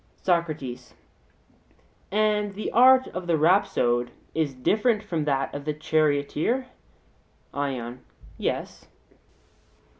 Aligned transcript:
SOCRATES: 0.23 0.95
And 2.11 2.55
the 2.55 2.71
art 2.71 3.05
of 3.09 3.27
the 3.27 3.37
rhapsode 3.37 4.09
is 4.33 4.55
different 4.55 5.03
from 5.03 5.25
that 5.25 5.53
of 5.53 5.63
the 5.65 5.75
charioteer? 5.75 6.65
ION: 7.53 8.03
Yes. 8.35 8.87